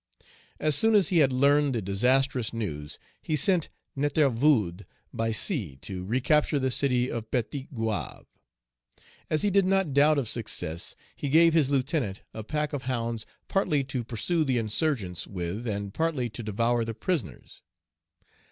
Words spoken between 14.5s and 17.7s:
insurgents with, and partly to devour the prisoners.